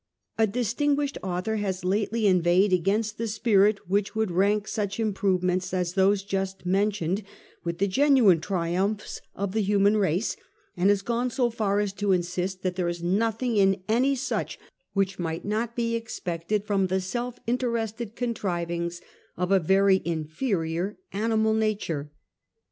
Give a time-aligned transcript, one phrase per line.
[0.39, 5.93] A distinguished author has lately inveighed against the spirit which would rank such improvements as
[5.93, 7.21] those just mentioned
[7.63, 10.35] with the genuine triumphs of the human race,
[10.75, 14.57] and has gone so far as to insist that there is nothing in any such
[14.93, 19.01] which might not be expected from the self interested contrivings
[19.37, 22.11] of a very inferior animal nature.